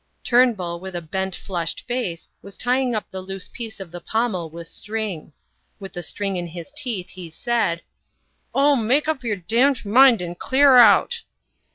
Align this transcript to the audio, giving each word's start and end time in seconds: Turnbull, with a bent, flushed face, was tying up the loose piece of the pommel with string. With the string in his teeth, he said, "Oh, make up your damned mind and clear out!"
Turnbull, 0.23 0.79
with 0.79 0.95
a 0.95 1.01
bent, 1.03 1.35
flushed 1.35 1.81
face, 1.81 2.27
was 2.41 2.57
tying 2.57 2.95
up 2.95 3.05
the 3.11 3.21
loose 3.21 3.47
piece 3.47 3.79
of 3.79 3.91
the 3.91 3.99
pommel 4.01 4.49
with 4.49 4.67
string. 4.67 5.31
With 5.79 5.93
the 5.93 6.01
string 6.01 6.37
in 6.37 6.47
his 6.47 6.71
teeth, 6.75 7.09
he 7.11 7.29
said, 7.29 7.83
"Oh, 8.51 8.75
make 8.75 9.07
up 9.07 9.23
your 9.23 9.35
damned 9.35 9.85
mind 9.85 10.19
and 10.19 10.39
clear 10.39 10.75
out!" 10.77 11.21